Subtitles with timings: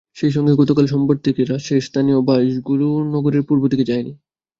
[0.17, 4.11] সেই সঙ্গে গতকাল সোমবার থেকে রাজশাহীর স্থানীয় বাসগুলো নগরের পূর্ব দিকে যায়নি।